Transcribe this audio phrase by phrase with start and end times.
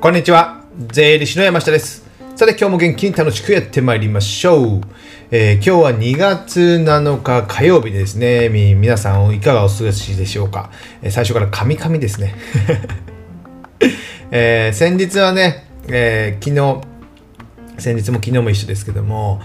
[0.00, 0.64] こんにちは。
[0.92, 2.06] 税理士の山下です。
[2.34, 4.80] さて、今日も元気に楽しくやってまいりましょう。
[5.30, 8.48] えー今日は2月7日火曜日ですね。
[8.48, 10.70] み皆さんいかがお過ごしでしょうか？
[11.02, 12.34] えー最初からカミカミですね。
[14.32, 16.80] えー先日はね、え昨日、
[17.78, 19.42] 先日も昨日も一緒ですけども、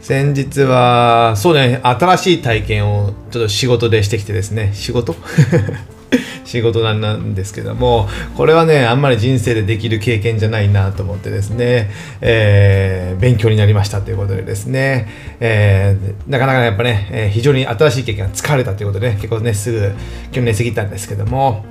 [0.00, 5.16] 先日は、そうね、新しい体験をちょっと仕事でしてきてですね、仕事？
[6.44, 15.08] 仕事なんですけども、これはね、あんまり人生でできる経験じゃないなと思ってですね、えー勉強になりましたということでですね、
[15.40, 19.78] えーなかなかやっぱね、えー非常に新しい経験が疲れたということで、ね、結構ね、すぐ
[20.32, 21.64] 今日寝すぎたんですけども、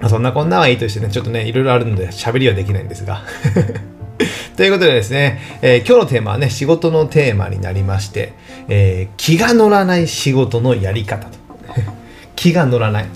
[0.00, 3.22] まそんなこんなはいいとしてね、ちょっとね、いろいろあるので喋りはできないんですが。
[4.56, 8.32] ということでですね、えー今日のテーマはね、仕事のテーマになりまして、
[8.68, 11.38] えー気が乗らない仕事のやり方と。
[12.36, 13.06] 気が乗らない。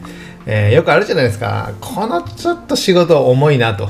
[0.51, 1.73] えーよくあるじゃないですか。
[1.79, 3.89] このちょっと仕事重いなと。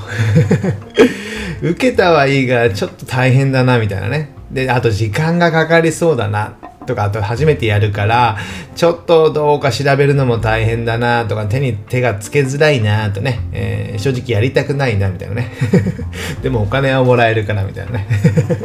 [1.62, 4.30] 受けたはいいが、ちょっと大変だな、みたいなね。
[4.50, 6.54] で、あと時間がかかりそうだな。
[6.84, 8.38] とか、あと初めてやるから、
[8.74, 15.52] ちょっとどうか調べるのも大変だなとか、手に手がつけづらいなとね、えー正直やりたくないなみたいなね。
[16.42, 18.06] でもお金はもらえるからみたいなね。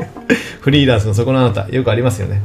[0.62, 2.42] フリーランスのそこのあなた、よくありますよね。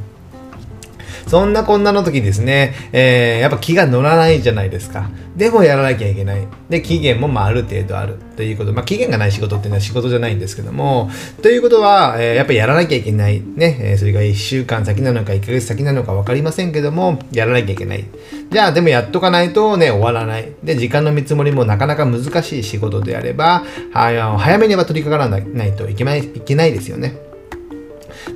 [1.29, 5.11] そんなこんなの時ですね、えーやっぱ気が乗らないじゃないですか。
[5.37, 6.47] でもやらなきゃいけない。
[6.69, 8.73] で、期限もまあある程度あるということ。
[8.73, 11.11] まあ期限がない仕事っていうのは仕事じゃないんですけども、
[11.43, 13.41] ということは、えーやっぱりやらなきゃいけない。
[13.41, 18.05] ね、えーそれが1週間先なのか1ヶ月先なのか分かりませんけども、やらなきゃいけない。
[18.51, 20.53] じゃあでもやっとかないとね、終わらない。
[20.65, 27.28] で、時間の見積もりもなかなか難しい仕事であれば、は早めには取り掛からないといけないいけないですよね。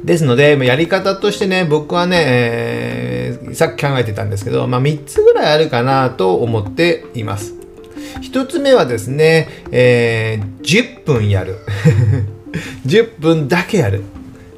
[0.05, 7.55] ですので、やり方としてね、僕はね、えーさっき考えてたんですけど、まあ、3つぐらいあるかなと思っています。
[8.23, 11.59] 1つ目はですね、えー10分やる。
[12.87, 14.03] 10分だけやる。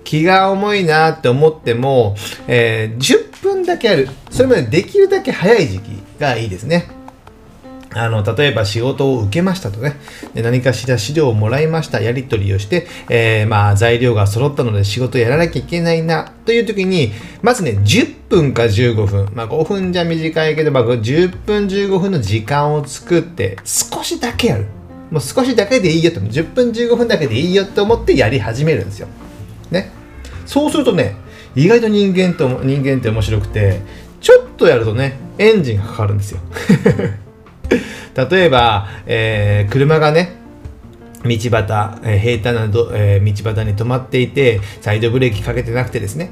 [0.04, 2.14] 気が重いなって思っても、
[2.46, 4.08] えー10分だけやる。
[4.30, 5.90] それまでできるだけ早い時期
[6.20, 6.86] がいいですね。
[7.94, 9.96] あの、例えば仕事を受けましたとね、
[10.34, 17.12] で何かしら資料をもらいました、やり取りをして、えーまあ、材料が揃ったので仕事やらなきゃいけないな、という時に、
[17.42, 24.66] まずね、10分か15分、まあ、5分じゃ短いけど、まあ、10分15分の時間を作って、少しだけやる。
[25.10, 29.06] もう少しだけでいいよと、10分15分だけでいいよと思ってやり始めるんですよ。
[29.70, 29.90] ね。
[30.46, 31.14] そうするとね、
[31.54, 33.80] 意外と人間と、人間って面白くて、
[34.20, 36.40] ちょっとやるとね、エンジンがかかるんですよ。
[38.14, 40.32] 例えば、えー車がね、
[41.24, 41.40] 道端、
[42.04, 46.30] えー平坦など、えー道端に止まっていて、サイドブレーキかけてなくてですね、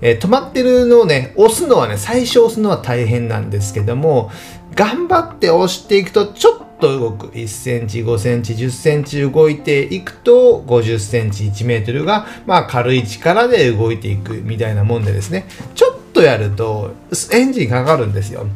[0.00, 4.30] えー止まってるのをね、押すのはね、最初押すのは大変なんですけども、
[4.74, 7.28] 頑張って押していくと、ちょっと動く。
[7.28, 16.92] 1センチ、5センチ、10センチ動いていくと、50センチ、1メートルが、まあ軽い力で動いていくみたいなもんでですね、ちょっとやると、
[17.32, 18.46] エンジンかかるんですよ。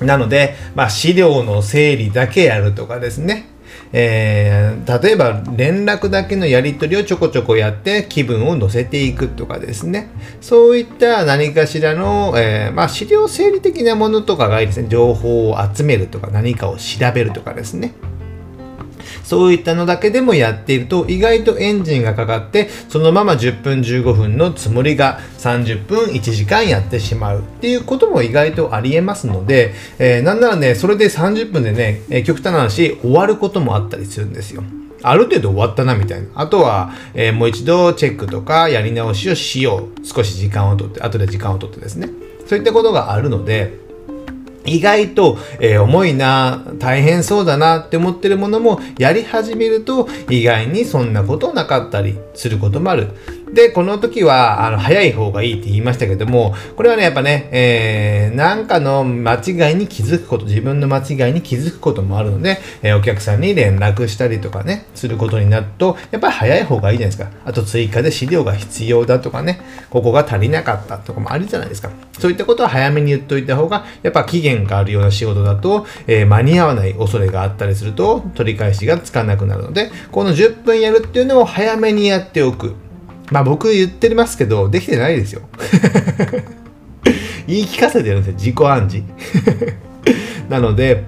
[0.00, 3.48] なので、まあ、資料の整理だけやるとかですね。
[3.92, 10.08] えー例えば連絡だけのやり取りをちょこちょこやって気分を乗せていくとかですね。
[10.40, 14.88] そういった何かしらの、えーまあ、資料整理的なものとかがいいですね。
[14.88, 17.94] 情報を集めるとか何かを調べるとかですね。
[19.22, 34.62] そういったのだけでもやっていると意外とエンジンがかかってそのまま10分15分のつもりが30分1時間やってしまうっていうことも意外とありえますので、えーなんならねそれで30分でね、えー極端な話終わることもあったりするんですよ。
[35.02, 36.28] ある程度終わったなみたいな。
[36.34, 40.06] あとは、えーもう一度チェックとかやり直しをしよう。
[40.06, 42.08] 少し時間をとって、後で時間をとってですね。
[42.46, 43.83] そういったことがあるので、
[44.64, 53.08] 意外と、えー重いな、大変そうだなって思ってるものもやり始めると意外にそんなことなかったりすることもある。
[53.52, 67.38] で、この時は、あの、早い方がいいって言いましたけども、これはね、やっぱね、えー、なんかの間違いに気づくこと、自分の間違いに気づくこともあるので、えーお客さんに連絡したりとかね、することになると、やっぱり早い方がいいじゃないですか。
[67.44, 69.60] あと追加で資料が必要だとかね、
[69.90, 71.90] ここが足りなかったとかもあるじゃないですか。
[72.18, 82.74] そういったことは早めに言っといた方が、やっぱ期限があるような仕事だと、えー間に合わない恐れがあったりすると、取り返しがつかなくなるので、この10分やるっていうのを早めにやっておく。
[83.30, 85.42] まあ僕言ってますけど、できてないですよ。
[87.46, 88.34] 言い聞かせてるんですよ。
[88.34, 89.04] 自己暗示。
[90.48, 91.04] なので、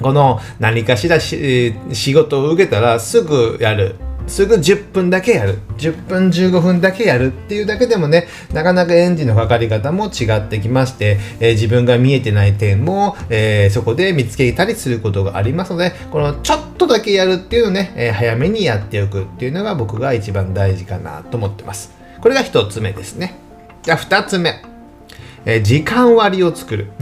[0.00, 3.96] この何かしらし仕事を受けたらすぐやる。
[4.30, 5.58] すぐ10分だけやる。
[5.78, 21.92] 10分15分だけやるっていうだけでもねなかなかエンジンのかかり方も違ってきまして、えー、自分が見えてない点も、えー、そこで見つけたりすることがありますのでこのちょっとだけやるっていうのをね、えー、早めにやっておくっていうのが僕が一番大事かなと思ってます。
[22.20, 23.34] これが1つ目ですね。
[23.82, 24.62] じゃあ2つ目、
[25.46, 26.92] え時間割を作る。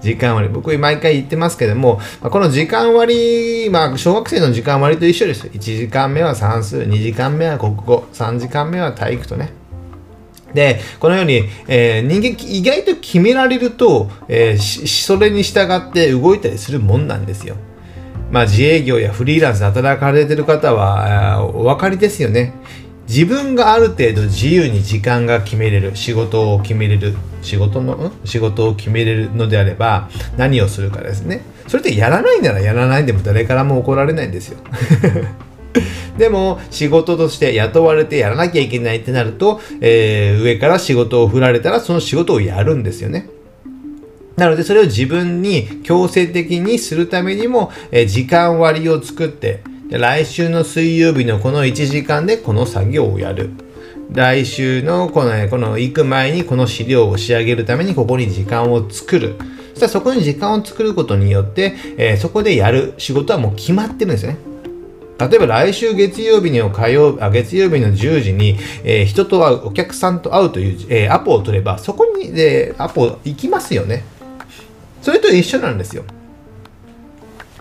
[0.00, 0.48] 時間割。
[0.48, 5.46] 僕毎回言ってますけどもま、この時間割、まあ、小学生の時間割と一緒です。
[5.46, 9.50] 1時間目は算数、2時間目は国語、3時間目は体育とね。
[10.54, 17.56] で、このように、えー、人間意外と決められると、えー、それに従って動いたりするもんなんですよ。
[18.30, 22.54] まあ、自営業やフリーランスで働かれてる方は、お分かりですよね。
[23.08, 31.42] 自分がある程度自由に時間が決めれる仕事を決めれる仕事の仕事を決めれるのであれば何をするかですね。
[31.68, 34.58] それってやらないならやらないでも誰からも怒られないんですよ。
[36.18, 43.28] でも仕事として雇われてやらなきゃいけないってなると、えー、上から仕事を振られたらその仕事をやるんですよね。
[44.36, 53.50] なのでそれを自分に強制的にするためにも、えー、時間割を作ってで来週の水曜日のこの1時間でこの作業をやる。
[54.10, 59.36] 来週のこの、この行く前にこの資料を仕上げるためにここに時間を作る。
[59.70, 64.38] そしたらそこに時間を作ることによって、えー、そこでやる仕事はもう決まってるんですね。
[65.18, 74.04] 例えば来週月曜日の火曜あ月曜日の10時に、えー、人と会う、お客さんと会うという、えー、アポを取れば、そこに、え、アポ行きますよね。
[75.00, 76.04] それと一緒なんですよ。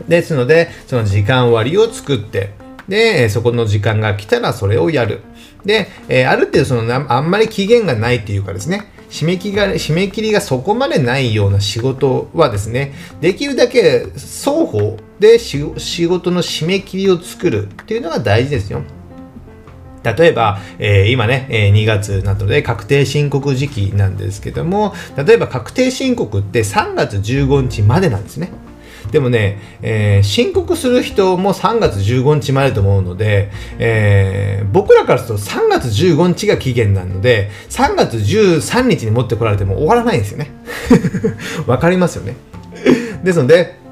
[0.07, 2.51] ですので、その時間割を作って、
[2.87, 5.21] で、そこの時間が来たらそれをやる。
[5.65, 18.83] で、えー、ある程度そのあんまり期限がないっていうかですね、締め切りが締め切りがそこまでないような仕事はですね、できるだけ双方で仕事の締め切りを作るっていうのが大事ですよ。
[20.03, 28.51] 例えば、えー、今ね、えー、2月なので確定申告時期なんですけども、例えば確定申告って3月15日までなんですね。
[29.11, 33.49] でもね、えー、申告する人も3月15日までと思うので、
[33.79, 40.51] えー、僕らからすると3月15日が期限なので、3月13日に持ってこられても終わらないんですよね。
[41.67, 42.35] わかりますよね。
[43.23, 43.84] ですので、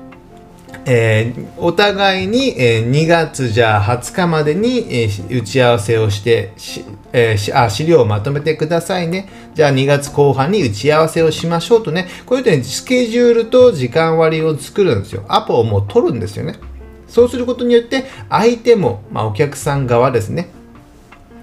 [0.86, 6.84] えー、お互いに、えー、2月じゃあ20日までに、えー、打ち合わせをしてし、
[7.14, 9.30] えー、あ資料をまとめてくださいね。
[9.54, 15.24] じゃあ2月後半に打ち合わせをしましょうとね、こういうふうにスケジュールと時間割を作るんですよ。
[15.30, 16.60] アポをもう取るんですよね。
[17.08, 20.50] そうすることによって、相手も、まあ、お客さん側ですね、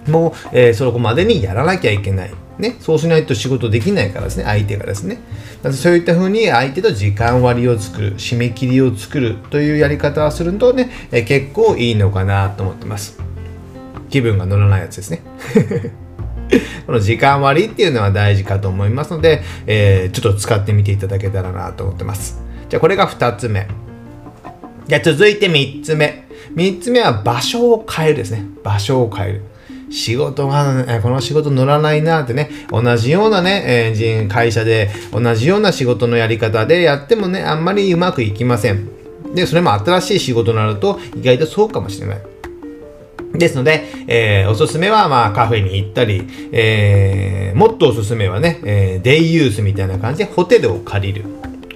[0.06, 2.31] もう、えー、そこまでにやらなきゃいけない。
[2.60, 5.18] ね、そうしないと仕事できないからですね、相手がですね。
[5.72, 13.18] そういったふうに相手と時間割を作る、締め切りを作るというやり方をするとね、え結構いいのかなと思ってます。
[14.10, 15.22] 気分が乗らないやつですね。
[16.86, 22.42] この時間割っていうのは大事かと思いますので、えー、ちょっと使ってみていただけたらなと思ってます。
[22.68, 23.68] じゃあこれが2つ目。
[24.86, 26.26] じゃあ続いて3つ目。
[26.54, 28.44] 3つ目は場所を変えるですね。
[28.64, 29.44] 場所を変える。
[29.90, 38.88] 仕事が、この仕事乗らないなってね、同じようなね、え、会社で同じような仕事のやり方でやってもね、あんまりうまくいきません。
[39.34, 42.19] で、それも新しい仕事になると意外とそうかもしれない。
[43.34, 51.25] ですので、えー、おすすめは、まあ、カフェに行ったり、えー、もっとおすすめはね、えー、デイユースみたいな感じでホテルを借りる。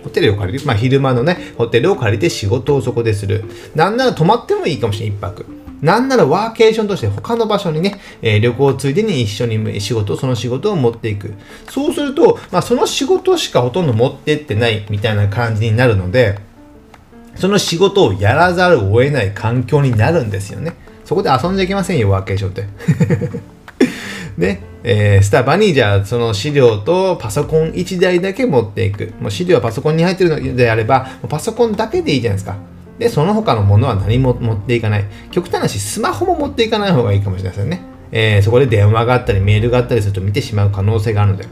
[0.02, 0.67] ホテルを借りる。
[0.67, 3.44] まあ、昼間のね、ホテルを借りて仕事をそこでする。
[3.74, 5.46] なんなら泊まってもいいかもしれない、一泊。
[5.81, 11.34] なんならワーケーションとして他の場所にね、えー、旅行ついでに一緒に仕事、その仕事を持っていく。
[11.69, 16.38] そうすると、まあ、その仕事しかほとんど持ってってないみたいな感じになるので、
[17.34, 20.72] その仕事をやらざるを得ない環境になるんですよね。
[21.04, 22.64] そこで遊んじゃいけませんよ、ワーケーションって。
[24.38, 29.12] で、 えー、スタバにじゃあその資料とパソコン1台だけ持っていく。
[29.20, 32.56] もう資料はパソコンに入ってるのであれば、パソコンだけでいいじゃないですか。
[32.98, 35.04] で、その他のものは何も持っていかない。
[35.31, 37.94] 極端なし、スマホも持っていかない方がいいかもしれませんね。
[38.13, 41.46] えー、そこで電話があったり、メールがあったりすると見てしまう可能性があるので。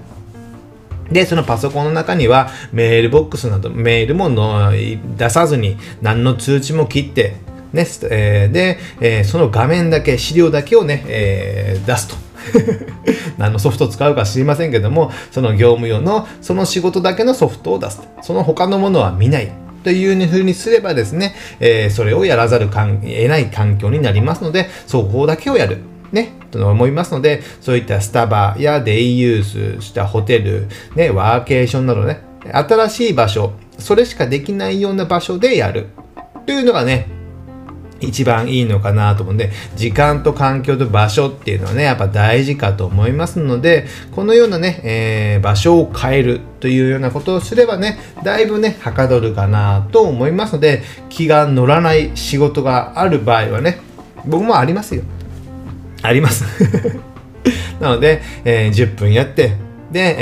[1.11, 4.73] で、そのパソコンの中にはメールボックスなど、メールもの
[5.17, 7.37] 出さずに、何の通知も切って、
[7.73, 12.17] ね、えー、で、えー、その画面だけ、資料だけをね、えー、出すと。
[13.39, 18.05] 何のソフトを使うか知りませんけども、その業務用の、その仕事だけのソフトを出すと。
[18.23, 19.53] その他のものは見ない。
[19.85, 25.79] というふうにすればですね、え、それをやらざるかん得ない環境になりますので、そこだけをやる。
[26.13, 35.89] ね、と思いますので、そういったスタバやデイユースしたホテル、ね、ワーケーションなどね、新しい場所、それしかできないような場所でやる。
[36.47, 37.09] というのがね、
[38.01, 53.81] 一番いいのかなと思うんで、時間と環境と場所っていうのはね、やっぱ大事かと思いますので、このようなね、えー、場所を変えるというようなことをすればね、だいぶね、はかどるかなと思いますので、気が乗らない仕事がある場合はね、
[54.27, 55.03] 僕もありますよ。
[56.03, 56.45] あります。
[57.81, 59.53] なので、えー、10分やって、
[59.91, 60.17] で、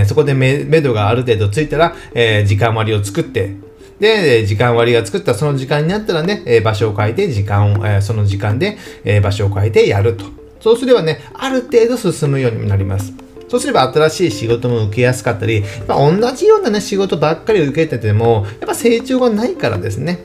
[0.00, 3.54] えー、そこで目処がある程度ついたら、えー、時間割を作って、
[3.98, 10.26] で、時間割が作ったその時間になったらね、え場所を変えて、時間を、えその時間で、え場所を変えてやると。
[10.60, 13.14] そうすればね、ある程度進むようになります。
[13.48, 20.18] そうすれば新しい仕事も受けやすかったり、やっぱ同じようなね、仕事ばっかり受けてても、やっぱ成長がないからですね。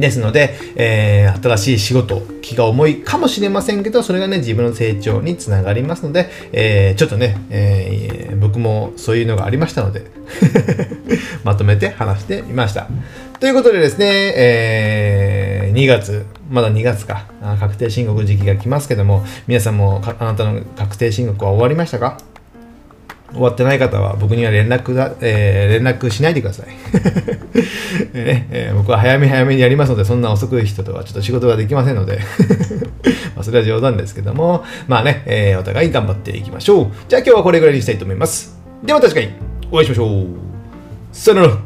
[0.00, 10.04] ですので、えー、新しい仕事、気が重いかもしれませんけど、それがね、自分の成長につながりますので、えー、ちょっとね、えー、僕もそういうのがありましたので
[11.44, 12.88] まとめて話してみました。
[13.40, 17.26] ということでですね、えー、2月、まだ2月か、
[17.60, 22.35] 確定申告時期が来ますけども、皆さんもあなたの確定申告は終わりましたか？
[23.36, 26.68] 終わってない方は僕には連絡だ、えー、連絡しないでください、
[28.16, 32.18] ねえー、僕は早め早めにやりますので、そんな遅く人とはちょっと仕事ができませんので
[33.36, 36.86] まそれは冗談ですけども、まあね、えー、お互い頑張っていきましょう。
[37.08, 38.56] じゃあ今日はこれぐらいにしたいと思います。
[38.82, 39.30] では確かに
[39.70, 40.26] お会いしましょう。
[41.12, 41.65] さよなら。